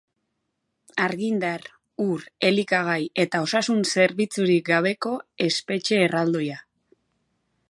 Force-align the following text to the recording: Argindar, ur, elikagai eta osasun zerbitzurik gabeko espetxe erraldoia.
Argindar, 1.07 1.67
ur, 2.05 2.25
elikagai 2.49 2.97
eta 3.27 3.43
osasun 3.49 3.87
zerbitzurik 3.93 4.67
gabeko 4.75 5.17
espetxe 5.51 6.05
erraldoia. 6.09 6.63